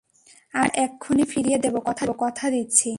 [0.53, 1.75] আমি এটা এক্ষুনি ফিরিয়ে দেব,
[2.23, 2.89] কথা দিচ্ছি।